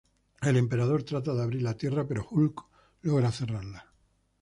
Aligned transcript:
El 0.41 0.57
emperador 0.57 1.03
trata 1.03 1.35
de 1.35 1.43
abrir 1.43 1.61
la 1.61 1.77
tierra 1.77 2.07
pero 2.07 2.25
Hulk 2.31 2.63
logra 3.03 3.31
cerrarla. 3.31 3.93